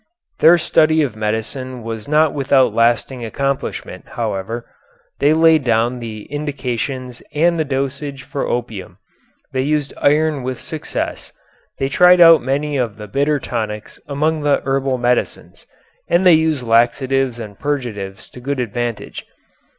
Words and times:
Their 0.39 0.57
study 0.57 1.03
of 1.03 1.15
medicine 1.15 1.83
was 1.83 2.07
not 2.07 2.33
without 2.33 2.73
lasting 2.73 3.23
accomplishment, 3.23 4.05
however. 4.07 4.65
They 5.19 5.31
laid 5.31 5.63
down 5.63 5.99
the 5.99 6.23
indications 6.23 7.21
and 7.35 7.59
the 7.59 7.63
dosage 7.63 8.23
for 8.23 8.47
opium. 8.47 8.97
They 9.53 9.61
used 9.61 9.93
iron 10.01 10.41
with 10.41 10.59
success, 10.59 11.31
they 11.77 11.87
tried 11.87 12.19
out 12.19 12.41
many 12.41 12.77
of 12.77 12.97
the 12.97 13.07
bitter 13.07 13.39
tonics 13.39 13.99
among 14.07 14.41
the 14.41 14.63
herbal 14.65 14.97
medicines, 14.97 15.67
and 16.07 16.25
they 16.25 16.33
used 16.33 16.63
laxatives 16.63 17.37
and 17.37 17.59
purgatives 17.59 18.27
to 18.29 18.39
good 18.39 18.59
advantage. 18.59 19.23